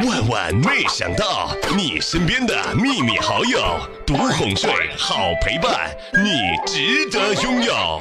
[0.00, 3.60] 万万没想到，你身边的秘密好友，
[4.06, 8.00] 独哄睡，好陪伴，你值得拥有。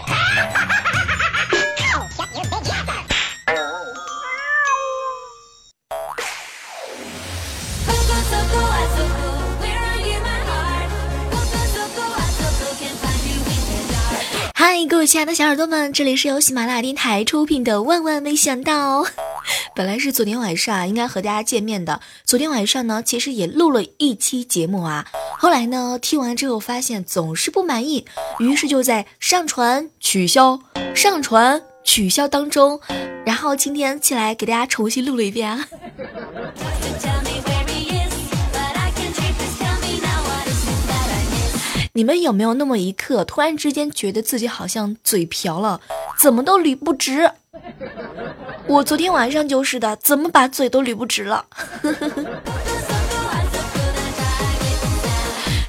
[14.56, 19.04] 嗨，各位亲爱的小耳朵们，这里是由喜马拉雅电台出品的《万万没想到》。
[19.82, 25.08] 本来是昨天晚上啊应该和大家见面的，昨天晚上呢，其实也录了一期节目啊。
[25.40, 28.06] 后来呢，听完之后发现总是不满意，
[28.38, 30.60] 于是就在上传、取消、
[30.94, 32.80] 上传、取消当中，
[33.26, 35.68] 然后今天起来给大家重新录了一遍啊。
[41.94, 45.82] 你们有没有那么一刻，突然之间觉得自己好像嘴瓢了，
[46.20, 47.32] 怎么都捋不直？
[48.68, 51.46] 我昨天晚上就是的，怎么把嘴都捋不直了？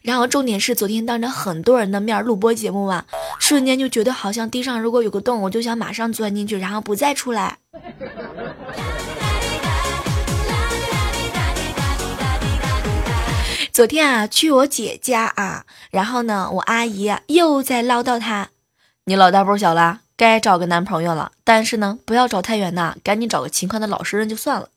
[0.03, 3.05] 然后重点是昨天当着很多人的面录播节目嘛，
[3.39, 7.59] 瞬间就觉得好像地上如果有个洞，我就想马上钻进去，然后不再出来。
[13.73, 18.51] 昨天啊，去我姐家啊，然后呢，我阿姨又在唠叨她
[19.07, 21.33] ：“你老大不小了，该找个男朋友了。
[21.45, 24.69] 但是呢，不要找太远的，赶紧找个勤快的老实人就算了。”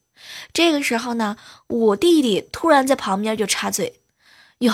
[0.54, 4.00] 这个时候呢，我弟弟突然在旁边就插嘴
[4.60, 4.74] ：“哟，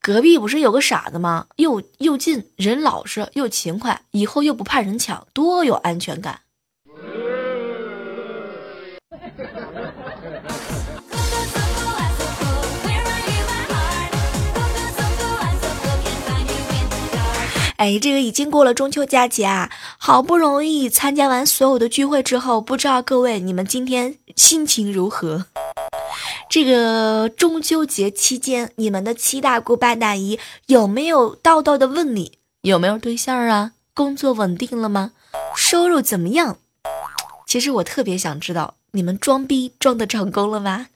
[0.00, 1.46] 隔壁不是有个傻子吗？
[1.56, 6.40] 又又近，人老实又勤快，以后又不怕人抢，多有安全感。”
[17.80, 25.46] 哎，这个已经过了中秋佳节啊，好不容易参加完所有的聚会之后，不知道各位你们今天心情如何？
[26.50, 33.72] 这个中秋节期间，你们的七大姑八大姨有没有叨叨的问你有没有对象啊？
[33.94, 35.12] 工作稳定了吗？
[35.56, 36.58] 收入怎么样？
[37.46, 40.88] 其实我特别想知道，你们装逼装的成功了吗？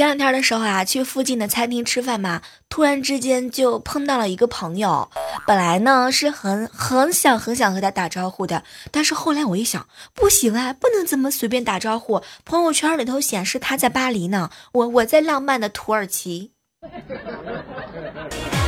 [0.00, 2.40] 前两天的时候啊，去附近的餐厅吃饭嘛，
[2.70, 5.10] 突然之间就碰到了一个朋友。
[5.46, 12.22] 本来呢是很很想很想和他打招呼的，但是后来我一想，不行啊，不能这么随便打招呼。
[12.46, 16.52] 朋友圈里头显示他在巴黎呢，我我在浪漫的土耳其。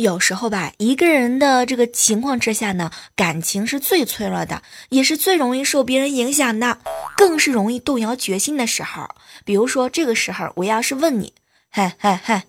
[0.00, 6.78] 有时候吧，一个人的这个情况之下呢，感情是最脆弱的，也是最容易受别人影响的，
[7.16, 9.08] 更是容易动摇决心的时候。
[9.44, 11.34] 比如说，这个时候我要是问你，
[11.68, 12.44] 嗨嗨嗨，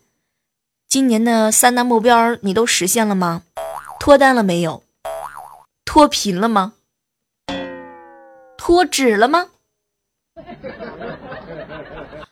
[0.88, 3.42] 今年的三大目标你都实现了吗？
[4.00, 4.84] 脱单了没有？
[5.84, 6.74] 脱贫了吗？
[8.60, 9.50] 脱脂了吗？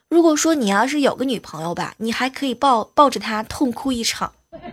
[0.10, 4.34] 如果说你要是有个女朋友吧，你还可以抱抱着她痛哭一场。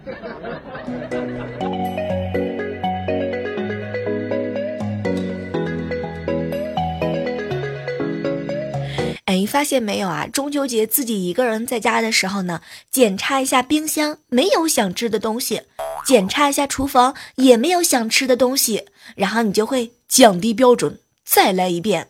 [9.26, 10.26] 哎，发现没有啊？
[10.26, 15.60] 中秋节自己一个人在家的时候呢，检查一下冰箱，没有想吃的东西；
[16.04, 18.84] 检查一下厨房，也没有想吃的东西。
[19.16, 22.08] 然后你就会降低标准，再来一遍。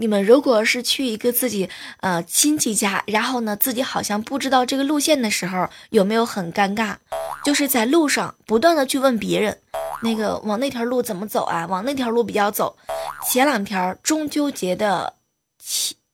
[0.00, 1.68] 你们如果是去一个自己
[2.00, 6.94] 呃亲戚家，然后呢自己好像不知道这个路线的时候，有没有很尴尬？
[7.44, 9.58] 就是在路上不断的去问别人，
[10.02, 11.66] 那个往那条路怎么走啊？
[11.66, 12.76] 往那条路比较走。
[13.28, 15.14] 前两天中秋节的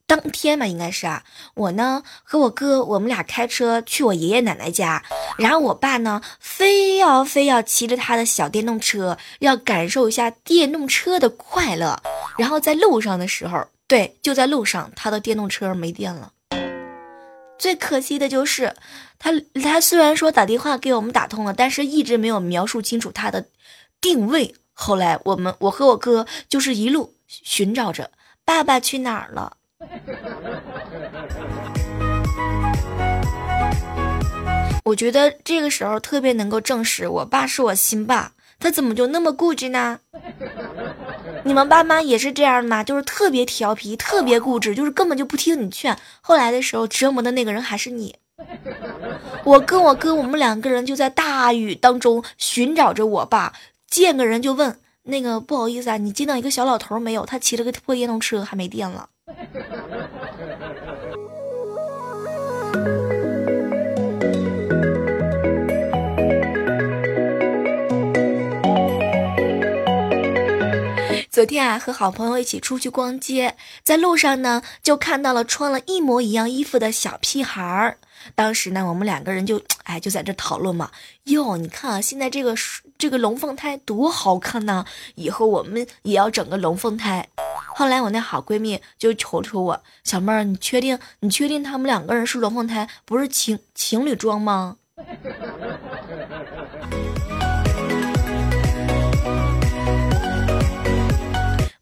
[0.06, 1.22] 当天吧，应该是啊，
[1.54, 5.02] 我呢和我哥我们俩开车去我爷爷奶奶家，
[5.36, 12.02] 然后我爸呢非要非要骑着他的小电动车，要感受一下电动车的快乐，
[12.38, 13.66] 然后在路上的时候。
[13.86, 16.32] 对，就在路上，他的电动车没电了。
[17.58, 18.74] 最可惜的就是，
[19.18, 19.30] 他
[19.62, 23.46] 他虽然说打电话给我们打通了，但是一直没有描述清楚他的
[24.00, 24.56] 定位。
[24.72, 28.10] 后来我们我和我哥就是一路寻找着
[28.44, 29.56] 爸爸去哪儿了。
[34.84, 38.32] 我觉得这个时候特别能够证实我爸是我亲爸，
[38.64, 40.00] 他怎么就那么固执呢？
[41.44, 42.82] 你们爸妈也是这样的吗？
[42.82, 45.98] 就是特别调皮，特别固执，就是根本就不听你劝。
[46.22, 48.16] 后来的时候，折磨的那个人还是你。
[49.44, 53.52] 我跟我哥，我们两个人就在大雨当中寻找着我爸，
[53.86, 57.26] 见个人就问那个不好意思啊，你见到一个小老头没有？
[57.26, 59.10] 他骑了个破电动车，还没电了。
[71.34, 77.98] 昨天啊，和好朋友一起出去逛街，在路上呢，就看到了穿了一模一样衣服的小屁孩儿。
[78.36, 80.92] 当时呢，我们两个人就 哎就在这讨论嘛，
[81.24, 82.54] 哟，你看啊，现在这个
[82.96, 84.84] 这个龙凤胎多好看呐，
[85.16, 87.26] 以后我们也要整个龙凤胎。
[87.74, 94.76] 后来我那好闺蜜就求求我，小妹儿，你确定你确定他们两个人是龙凤胎，不是情情侣装吗？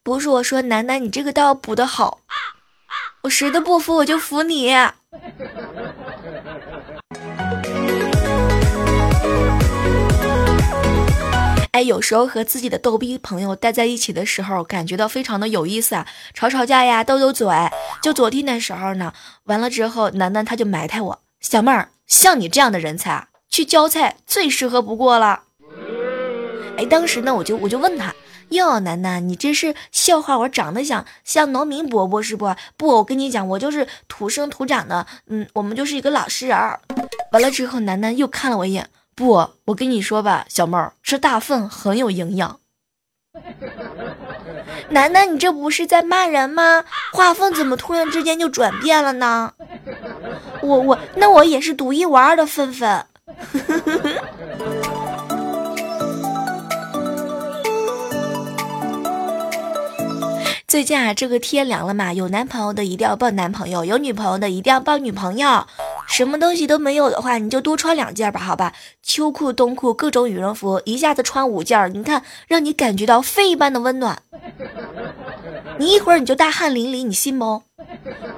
[0.05, 2.19] 不是我说，楠楠，你这个道补的好，
[3.23, 4.75] 我谁都不服，我就服你。
[11.71, 17.47] 哎，有时候和自己的逗逼朋友待在一起的时候，感觉到非常的有意思啊，吵吵架呀，斗斗嘴。
[18.03, 19.13] 就昨天的时候呢，
[19.45, 25.45] 完了之后，楠楠他就埋汰我，小妹儿，像你这样的人才啊去浇菜最适合不过了。
[26.77, 28.15] 哎，当时呢，我就我就问他。
[28.51, 32.55] 哟，楠楠，你这是笑话我长得像像农民伯伯是不？
[32.77, 36.59] 不，我跟你讲，我就是土生土长的，嗯，我们就是一个老实人。
[37.31, 42.61] 完了之后，楠楠又看了我一眼，不，我跟你说吧，小妹儿，吃大粪很有营养。
[44.91, 46.85] 楠楠，你这不是在骂人吗？
[47.15, 49.55] 画风怎么突然之间就转变了呢？
[50.61, 53.07] 我我那我也是独一无二的粪粪。
[60.73, 65.67] 最近啊，这个天凉了嘛，有男朋友的一定要抱男朋友，有女朋友的一定要抱女朋友。
[66.09, 68.73] 什么东西都没有的话，你就多穿两件吧，好吧？
[69.03, 74.23] 秋裤、冬裤，各种羽绒服，一下子穿五件，你看，让你感觉到肺一般的温暖。
[75.77, 77.63] 你一会儿你就大汗淋漓，你信不？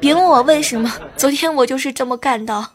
[0.01, 2.71] 别问我为什么，昨天我就是这么干的。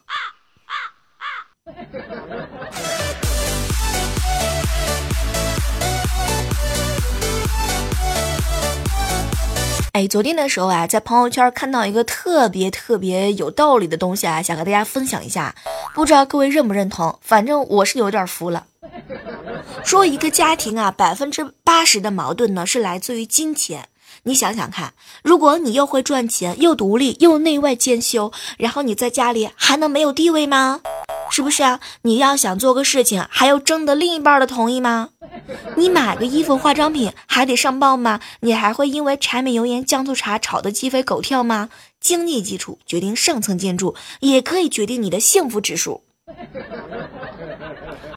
[9.99, 15.53] 哎，昨天的时候啊，在朋友圈看到一个特别特别有道理的东西啊，想和大家分享一下，
[15.93, 17.19] 不知道各位认不认同？
[17.21, 18.65] 反正我是有点服了。
[19.83, 23.89] 说一个家庭啊，百分之八十的矛盾呢是来自于金钱。
[24.23, 30.79] 你想想看，如果你又会赚钱，又独立，又内外兼修，然后你在家里还能没有地位吗？
[31.29, 31.79] 是不是啊？
[32.01, 35.09] 你要想做个事情，还要征得另一半的同意吗？
[35.75, 38.19] 你买个衣服、化妆品还得上报吗？
[38.41, 41.69] 你还会因为柴米油盐酱醋茶吵得鸡飞狗跳吗？
[41.99, 46.03] 经济基础决定上层建筑，也可以决定你的幸福指数。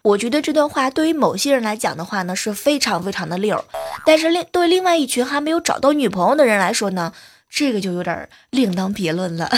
[0.03, 3.64] 我觉得这段话对于某些人来讲的话呢，是非常非常的溜，
[4.05, 7.12] 但是另对另外一群还没有找到女朋友的人来说呢，
[7.49, 9.50] 这个就有点另当别论了。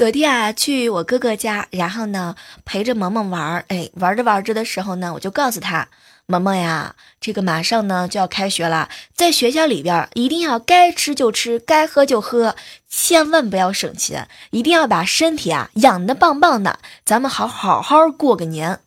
[0.00, 2.34] 昨天啊，去我哥哥家，然后呢，
[2.64, 3.66] 陪着萌萌玩儿。
[3.68, 5.88] 哎，玩着玩着的时候呢，我就告诉他，
[6.24, 12.56] 萌萌呀，这个马上呢就要开学了，在学校里边一定要该吃就吃，该喝就喝，
[12.88, 18.80] 千万不要省钱，一定要把身体啊养得棒棒的，咱们好好好过个年。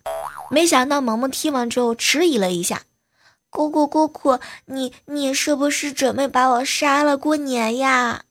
[0.49, 2.81] 没想到萌萌听完之后迟疑了一下，
[3.51, 8.23] 姑姑姑姑，你你是不是准备把我杀了过年呀？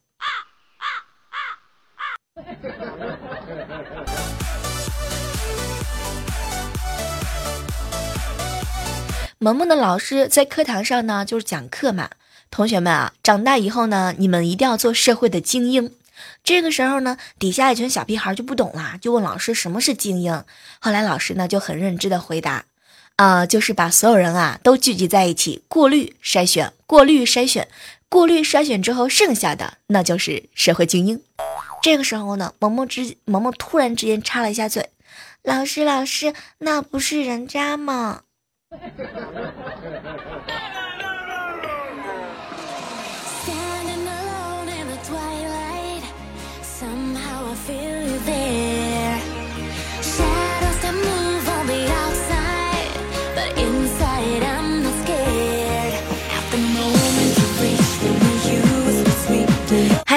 [9.38, 12.11] 萌萌的老师在课堂上呢，就是讲课嘛。
[12.50, 15.92] 同学们啊，长大以后呢，你们一定要做社会的精英。
[16.44, 20.44] 这个时候呢，底下一群小屁孩就不懂了，就问老师什么是精英。
[20.78, 22.66] 后来老师呢就很认真的回答，
[23.16, 27.66] 啊，就是把所有人啊都聚集在一起，过滤筛选，过滤筛选，
[28.08, 31.20] 过滤筛选之后剩下的那就是社会精英。
[31.82, 34.90] 这个时候呢，萌萌之萌萌突然之间插了一下嘴
[35.42, 38.22] ：“老师，老师，那不是人渣吗？”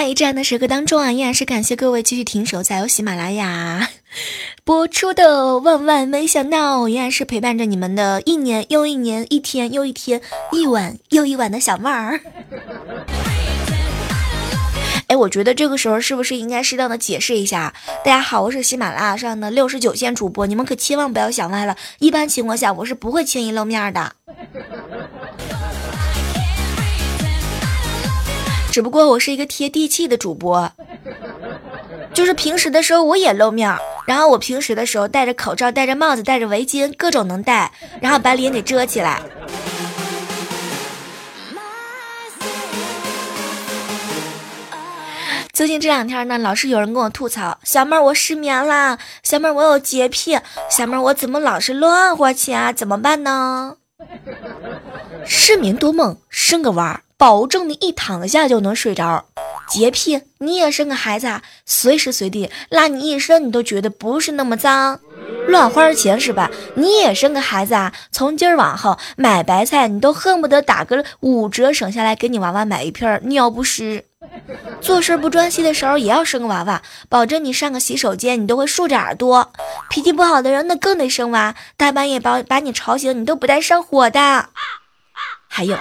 [0.08, 3.90] 一站的时刻当中啊，依然是感谢各位继续停守在由喜马拉雅
[4.64, 10.22] 播出的万万没想到，依然是陪伴着你们的一年又一年，一天又一天，
[10.52, 12.22] 一晚又一晚的小妹儿。
[15.08, 17.74] 哎，我觉得这个时候是不是应该适当的解释一下？
[18.04, 21.78] 大家好，我是喜马拉雅上的六十九线主播，你们可千万不要想歪了。
[22.00, 24.14] 一般情况下，我是不会轻易露面的。
[28.76, 30.70] 只不过我是一个贴地气的主播，
[32.14, 33.74] 就是平时的时候我也露面，
[34.06, 39.22] 然后我平时的时候戴着口罩、戴着帽子、戴着围巾，各种能戴，然后把脸给遮起来。
[45.54, 49.00] 最近这两天呢，老是有人跟我吐槽：“小妹儿，我失眠啦！
[49.24, 50.38] 小妹儿，我有洁癖！
[50.70, 52.74] 小妹儿，我怎么老是乱花钱啊？
[52.74, 53.78] 怎么办呢？”
[55.26, 59.26] 失眠多梦，生个娃儿，保证你一躺下就能睡着。
[59.68, 65.00] 洁癖，你也生个孩子，啊，随时随地拉你一身，你都觉得不是那么脏。
[65.48, 66.52] 乱花钱是吧？
[66.76, 74.06] 你也生个孩子啊，从今儿往后买白菜，你都恨不得打个五折省下来给你娃娃买一片尿不湿。
[74.82, 79.52] 做事不专心的时候也要生个娃娃，保证你上个洗手间你都会竖着耳朵。
[79.90, 84.50] 脾气不好的人那更得生娃，大半夜把把你吵醒你都不带上火的。
[85.48, 85.78] 还有，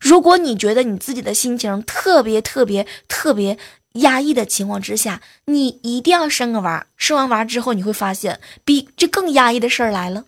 [0.00, 3.58] 如果你觉得你自己的心情特别特别特别
[3.94, 6.86] 压抑的情况之下，你一定要生个娃。
[6.96, 10.24] 生完娃之后你会发现，比这更压抑的事儿来了。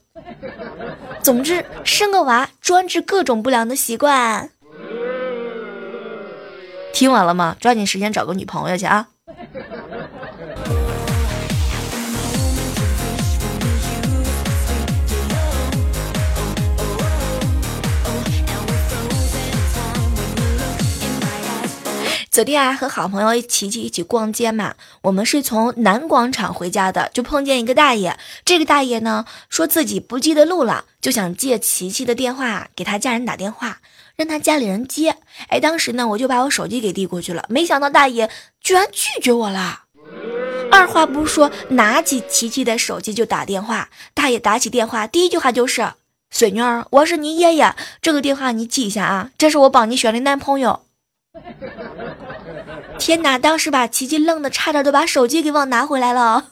[1.22, 4.50] 总之，生个娃专治各种不良的习惯。
[6.92, 7.56] 听完了吗？
[7.60, 9.08] 抓紧时间找个女朋友去啊！
[22.38, 28.16] 昨天啊，和好朋友琪琪一起逛街嘛，我们是从南广场回家的，就碰见一个大爷。
[28.45, 33.80] 这个大爷呢，说自己不记得路了，就想借琪琪的电话给他家人打电话。
[34.14, 35.16] 让他家里人接，
[35.49, 38.30] 哎，当时呢，我就把我手机给递过去了，没想到大爷
[38.61, 39.87] 居然拒绝我了。
[40.71, 43.88] 二话不说，拿起琪琪的手机就打电话。
[44.14, 45.95] 大爷打起电话，第一句话就是
[46.30, 50.83] ：“孙女儿，我是你爷爷，这个电话你记一下啊，这是我帮你选的男朋友。”
[52.98, 56.46] 天哪，当时把琪琪愣的差点都把手机给忘拿回来了。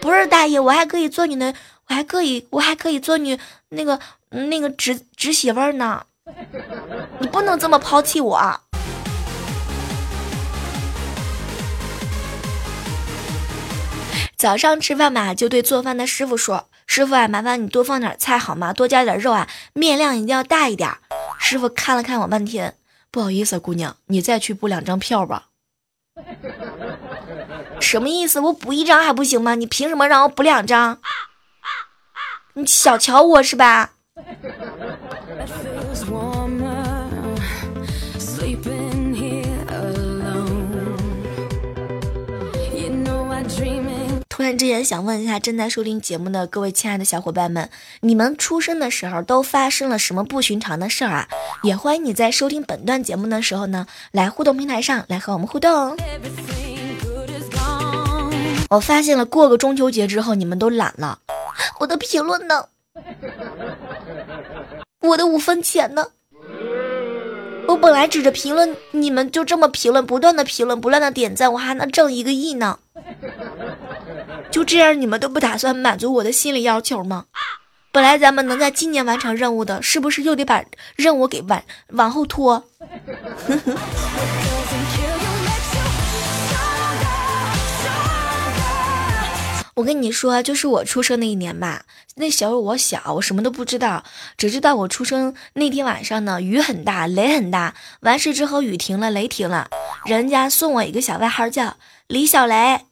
[0.00, 1.54] 不是大爷，我还可以做你的，
[1.88, 3.38] 我还可以，我还可以做你
[3.70, 3.98] 那个。
[4.36, 6.06] 那个侄侄媳妇呢？
[7.20, 8.60] 你不能这么抛弃我。
[14.36, 18.72] 早上吃饭嘛，就对做饭的师傅说：“师傅啊，麻烦你多放点菜好吗？
[18.72, 20.90] 多加点肉啊，面量一定要大一点。”
[21.38, 22.74] 师傅看了看我半天，
[23.14, 25.50] 不好意思，姑娘，你再去补两张票吧。
[27.78, 28.40] 什么意思？
[28.40, 29.54] 我补一张还不行吗？
[29.54, 30.98] 你凭什么让我补两张？
[32.54, 33.92] 你小瞧我是吧？
[44.44, 47.70] 然之间想问一下正在收听节目的各位亲爱的小伙伴们，
[48.00, 51.28] 你们出生的时候都发生了什么不寻常的事儿啊？
[51.62, 55.72] 也欢迎你在收听本段节目的时候呢，来互动平台上来和我们互动。
[55.72, 55.96] 哦
[58.70, 61.20] 我发现了，过个中秋节之后你们都懒了，
[61.80, 62.66] 我的评论呢？
[65.00, 66.08] 我的五分钱呢？
[67.66, 72.78] 我本来指着评论，你们就这么评论，不断的评论，不断的点赞，我还能挣一个亿呢。
[74.54, 77.24] 就这样，你们都不打算满足我的心理要求吗？
[77.90, 80.62] 本来咱们能在今年完成任务的，是不是又得把
[80.94, 82.64] 任务给往往后拖？
[89.74, 91.82] 我跟你说，就是我出生那一年吧，
[92.14, 94.04] 那时候我小，我什么都不知道，
[94.38, 97.74] 只知道我出生那天晚上呢，雨很大，雷很大。
[98.02, 99.68] 完事之后，雨停了，雷停了，
[100.04, 102.82] 人家送我一个小外号叫李小雷。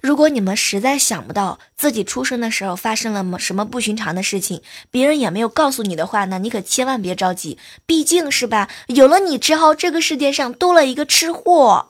[0.00, 11.88] 如果你们实在想不到自己出生的时候发生了么什么不寻常的事情，别人也没有告诉你的话呢，你可千万别着急，毕竟是吧，有了你之后，这个世界上多了一个吃货。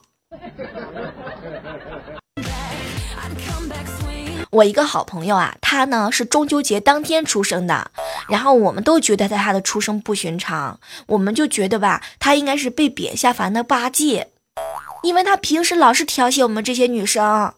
[4.49, 7.91] 我一个好朋友啊，他呢是中秋节当天出生的，
[8.29, 14.29] 然后我们都觉得他的出生不寻常，我们就觉得吧，他应该是被贬下凡的八戒，
[15.05, 17.53] 因为他平时老是调戏我们这些女生。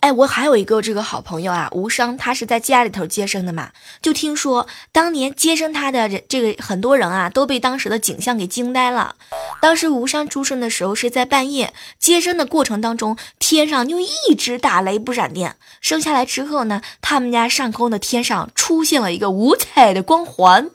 [0.00, 3.70] 哎，我还有一个这个好朋友啊，无伤，他是在家里头接生的嘛。
[4.00, 9.16] 就听说当年接生他的人，这个很多人啊都被当时的景象给惊呆了。
[9.60, 15.56] 当时无伤出生的时候是在半夜，接生的过程当中，天上就一直打雷不闪电。
[15.82, 20.70] 生下来之后呢，他们家上空的天上出现了一个五彩的光环。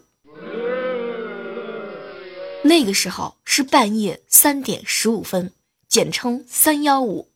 [2.61, 5.53] 那个时候是半夜三点十五分，
[5.87, 7.29] 简称三幺五。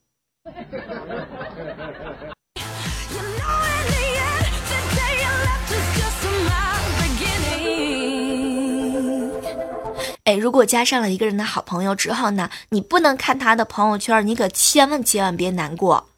[10.25, 16.10] 哎，如果加上了一个人的好朋友之后呢，你不能看他的朋友圈，你可千万千万别难过。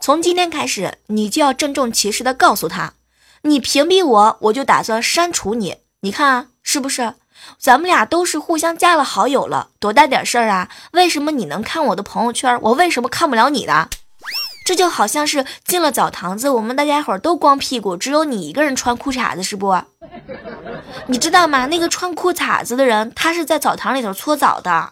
[0.00, 2.94] 从今天开始，你就要郑重其事的告诉他，
[3.42, 5.78] 你屏蔽我，我就打算删除你。
[6.00, 7.14] 你看啊是不是？
[7.58, 10.68] 咱们俩都是互相加了好友了，多大点事儿啊？
[10.92, 13.88] 为什么你能看我的朋友圈，我为什么看不了你的？
[14.64, 19.76] 这就好像是进了澡堂子，我们大家伙都光屁股，只有你一个人穿裤衩子，是不？
[21.06, 21.66] 你知道吗？
[21.66, 24.90] 那个穿裤衩子的人，他是在澡堂里头搓澡的。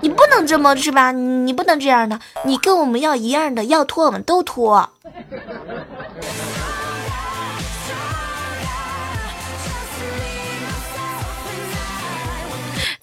[0.00, 1.12] 你不能这么是吧？
[1.12, 4.88] 你不能这样的，你跟我们要一样的，要脱我们都脱。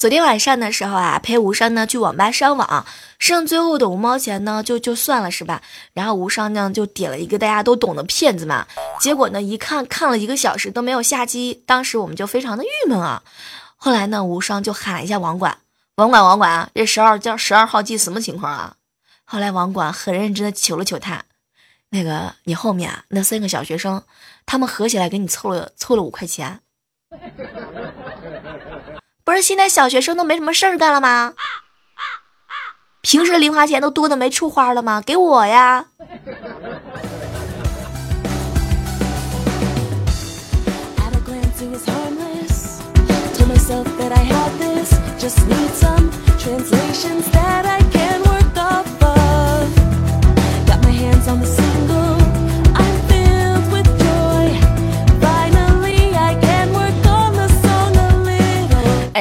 [0.05, 2.85] 昨天晚上的时候啊，陪无伤呢去网吧上网，
[3.17, 5.63] 剩最后的五毛钱呢，就就算了是吧？
[5.93, 8.67] 然后无伤呢就点了一个大家都懂的骗子嘛，
[8.99, 13.23] 结果呢一看看了一个小时都没有下机，当时我们就非常的郁闷啊。
[13.77, 15.57] 后来呢，无伤就喊一下网管，
[15.95, 18.75] 网管网管，这十二叫十二号机什么情况啊？
[19.23, 21.23] 后来网管很认真的求了求他，
[21.89, 24.03] 那个你后面啊那三个小学生，
[24.45, 26.59] 他们合起来给你凑了凑了五块钱。
[29.25, 31.33] 不是现在小学生都没什么事儿干了吗？
[33.01, 35.01] 平时零花钱都多的没处花了吗？
[35.03, 35.87] 给我呀！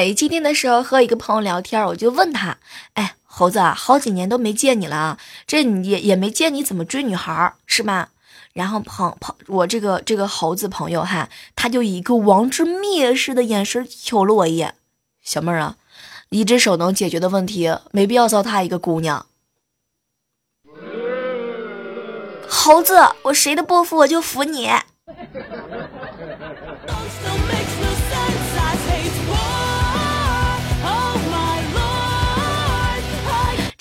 [0.04, 2.58] 哎，今天的时候和一个朋友聊天，我就问他，
[2.92, 8.10] 哎，猴子啊，好几年都没见你了啊，这你也也没见你怎么追女孩，是吧？
[8.52, 14.74] 然后朋朋，我这个这个猴子朋友哈，他就以一个王之蔑视的眼神瞅了我一眼，
[15.22, 15.76] 小妹儿啊，
[16.28, 19.24] 一只手能解决的问题，没必要糟蹋一个姑娘。
[22.46, 24.68] 猴子，我谁都不服，我就服你。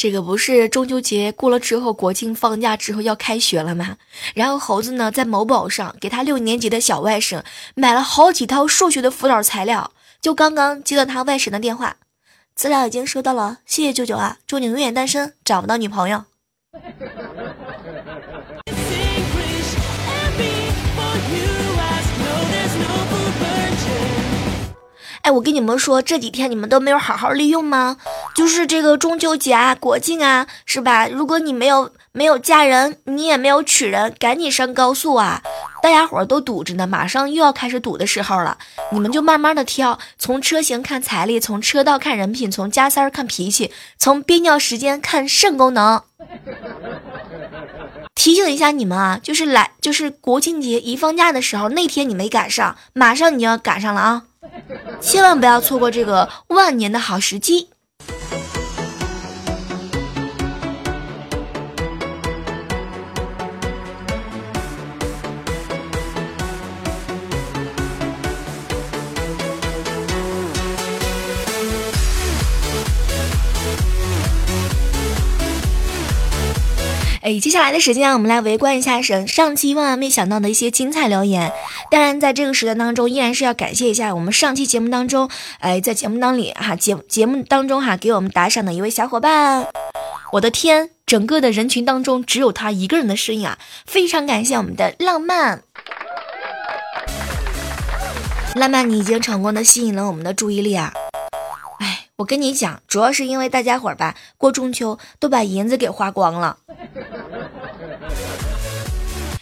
[0.03, 3.95] 这个不是中秋节过了之后，国庆放假之后要开学了吗？
[4.35, 7.41] 然后猴子呢，在某宝上给他六年级的小外甥
[7.73, 11.95] 买了好几套数学的辅导材料，就刚刚接到他外甥的电话，
[12.53, 16.25] 资料已经收到了，谢谢舅舅啊，祝你永远单身，找不到女朋友。
[25.23, 27.95] 哎，我跟你们说，这几天你们都没有好好利用吗？
[28.35, 31.07] 就是这个中秋节啊、国庆啊，是吧？
[31.07, 35.41] 如果你没有没有嫁人，你也没有娶人，赶紧上高速啊！
[35.81, 38.57] 大家伙都堵着呢，马上又要开始堵的时候了，
[38.91, 46.01] 你们就慢慢的挑，从车型看财力，从车道看人品，从加塞儿看脾气，从憋尿时间看肾功能。
[48.13, 54.23] 提醒一下你们啊，就是来就是国庆节一放假的时候，那天你没赶上，马上你就要赶上了啊！
[55.01, 57.69] 千万不要错过这个万年的好时机。
[77.39, 81.51] 接下来的时间，我们来围观一下上上期万万没想到的一些精彩留言。
[81.91, 89.67] 当然，在这个时段当中，依然是要感谢一下我们上期节目当中，哎，在节目当里哈节节目当中哈给我们打赏的一位小伙伴。
[90.33, 93.59] 我的天，整个的人群当中只有他一个人的身影啊！
[93.85, 95.63] 非常感谢我们的浪漫，
[98.55, 100.93] 浪漫，你已经成功的吸引了我们的注意力啊！
[102.17, 106.57] 我跟你讲，主要是因为大家伙儿吧，过中秋都把银子给花光了。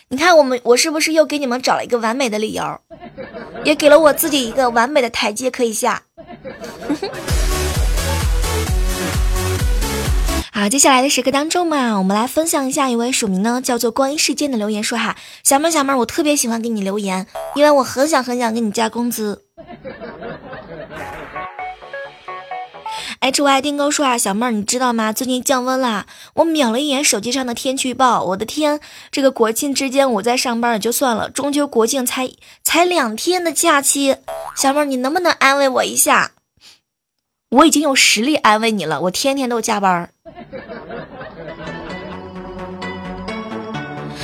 [0.07, 2.79] 你看，我们我是不是又给你们找了一个完美的理由，
[3.65, 6.03] 也给了我自己一个完美的台阶可以下。
[10.53, 19.43] 好，接下来的时刻当中嘛，我们来分享一下一位署名呢叫做“光阴世间”的留言，说哈，小妹小妹，我特别喜欢给你留言，因为我很想很想给你加工资。
[23.21, 25.13] H Y 丁哥说啊，小妹儿，你知道吗？
[25.13, 28.79] 最近降温了，我瞄了一眼手机上的天气预报，我的天，
[29.11, 32.31] 这个国庆之间我在上班也就算了，中秋国庆才
[32.63, 34.15] 才两天的假期，
[34.55, 36.31] 小妹儿，你能不能安慰我一下？
[37.51, 40.09] 我已经有实力安慰你了，我天天都加班。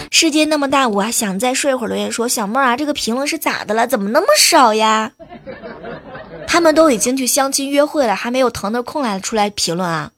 [0.09, 1.89] 世界那么大，我还想再睡会儿。
[1.89, 3.85] 留言说，小妹儿啊，这个评论是咋的了？
[3.85, 5.11] 怎么那么少呀？
[6.47, 10.09] 他们都已经去相亲约会了，还没有腾的空来出来评论啊！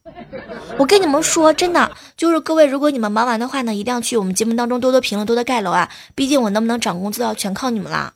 [0.77, 5.89] 我跟你们说，真的，就是各位，如果你们忙完的话呢，一定要去我们节目当中多多评论，多多盖楼啊！
[6.15, 8.13] 毕竟我能不能涨工资要全靠你们啦。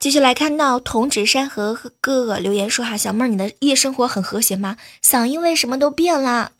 [0.00, 4.76] 继续来看到童纸山河哥哥留言说哈，小妹儿，你的夜生活很和谐吗？
[5.04, 6.50] 嗓音为什么都变了？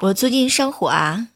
[0.00, 1.26] 我最近上火啊。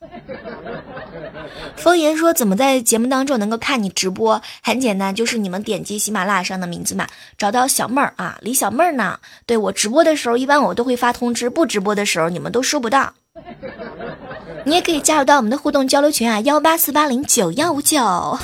[1.76, 4.40] 风言说：“怎么在节目当中能够看你直播？
[4.62, 7.07] 很简单，就是你们点击喜马拉雅上的名字嘛，
[7.38, 9.18] 找到小妹儿啊，李小妹儿呢？
[9.46, 13.14] 对我直播的时候，一般我都会发通知；不直播的时候，你们都收不到。
[14.64, 18.38] 你也可以加入到我们的互动交流群啊，幺八四八零九幺五九。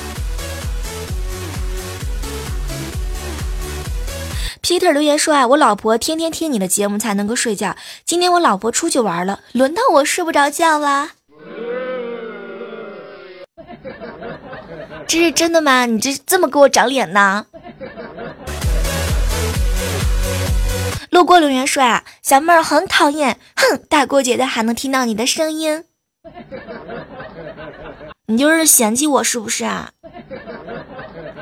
[4.63, 11.11] Peter 留言说啊，我老婆天天听你的节目才能够睡觉，今天我老婆出去玩了，轮到我睡不着觉了。”
[15.09, 15.87] 这是真的吗？
[15.87, 17.47] 你这这么给我长脸呢？
[21.11, 25.85] 路过留言说啊，小妹儿很讨厌，哼，大过节的还能听到你的声音，
[28.27, 29.93] 你就是嫌弃我是不是啊？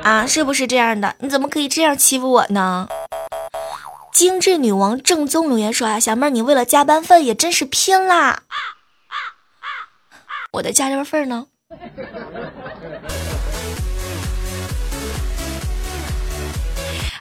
[0.03, 1.15] 啊，是不是这样的？
[1.19, 2.87] 你怎么可以这样欺负我呢？
[4.13, 8.43] 精致女王正宗留言说啊，小妹儿你为了加班费也真是拼啦！
[10.53, 11.47] 我的加班费呢？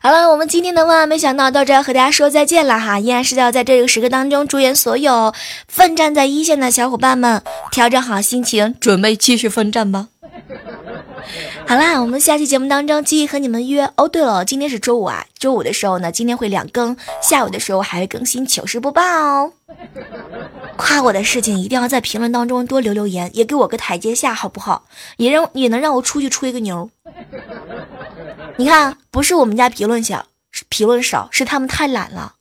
[0.05, 5.33] 好了，我们今天的万万没想到到这要和大家说再见了哈，依然是要在这个时刻当中祝愿所有
[5.67, 10.09] 奋战在一线的小伙伴们调整好心情，准备继续奋战吧。
[11.67, 14.07] 好啦，我们下期节目当中继续和你们约哦。
[14.07, 19.53] 对了，今天是周五啊，周五的时候呢，今天会两更，下午的时候还会更新糗事播报哦。
[20.77, 24.85] 夸我的事情一定要在评论当中多留留言，也给我个台阶下，好不好？
[25.17, 26.91] 也让也能让我出去吹个牛。
[28.57, 32.35] 你看，不是我们家评论小，是评论少，是他们太懒了。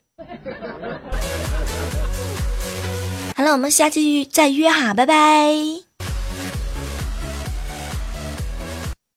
[3.36, 5.54] 好了，我们下期再约哈，拜拜。